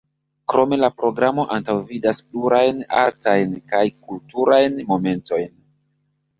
Krome 0.51 0.79
la 0.79 0.87
programo 1.01 1.45
antaŭvidas 1.57 2.23
plurajn 2.31 2.81
artajn 3.03 3.55
kaj 3.75 3.85
kulturajn 4.09 4.85
momentojn. 4.93 5.57